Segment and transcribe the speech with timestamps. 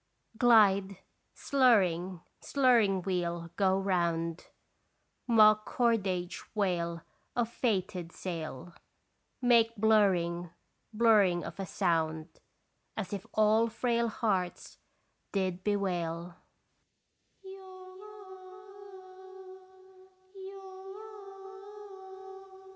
[0.35, 0.97] Glide,
[1.35, 4.47] slurring, slurring wheel, go round,
[5.27, 7.03] Mock cordage wail
[7.35, 8.73] of fated sail
[9.43, 10.49] Make blurring,
[10.91, 12.39] blurring of a sound
[12.97, 14.79] As if all frail hearts
[15.33, 16.33] did bewail.